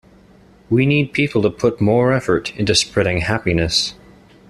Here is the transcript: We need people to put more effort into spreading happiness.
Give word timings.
We 0.67 0.87
need 0.87 1.13
people 1.13 1.43
to 1.43 1.51
put 1.51 1.79
more 1.79 2.11
effort 2.11 2.55
into 2.57 2.73
spreading 2.73 3.19
happiness. 3.21 3.93